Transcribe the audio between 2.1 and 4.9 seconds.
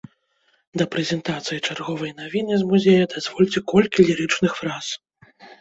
навіны з музея дазвольце колькі лірычных фраз.